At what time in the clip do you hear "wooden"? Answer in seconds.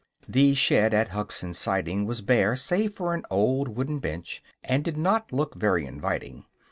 3.77-3.99